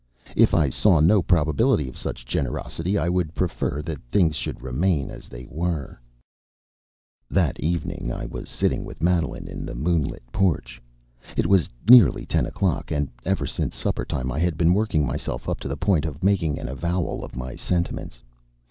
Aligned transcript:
If 0.35 0.55
I 0.55 0.71
saw 0.71 0.99
no 0.99 1.21
probability 1.21 1.87
of 1.87 1.95
such 1.95 2.25
generosity, 2.25 2.97
I 2.97 3.07
would 3.07 3.35
prefer 3.35 3.83
that 3.83 4.01
things 4.11 4.35
should 4.35 4.63
remain 4.63 5.11
as 5.11 5.27
they 5.27 5.45
were. 5.51 5.99
That 7.29 7.59
evening 7.59 8.11
I 8.11 8.25
was 8.25 8.49
sitting 8.49 8.83
with 8.83 9.03
Madeline 9.03 9.47
in 9.47 9.63
the 9.63 9.75
moonlit 9.75 10.23
porch. 10.31 10.81
It 11.37 11.45
was 11.45 11.69
nearly 11.87 12.25
ten 12.25 12.47
o'clock, 12.47 12.89
and 12.89 13.11
ever 13.25 13.45
since 13.45 13.75
supper 13.75 14.03
time 14.03 14.31
I 14.31 14.39
had 14.39 14.57
been 14.57 14.73
working 14.73 15.05
myself 15.05 15.47
up 15.47 15.59
to 15.59 15.67
the 15.67 15.77
point 15.77 16.05
of 16.05 16.23
making 16.23 16.57
an 16.57 16.67
avowal 16.67 17.23
of 17.23 17.35
my 17.35 17.55
sentiments. 17.55 18.23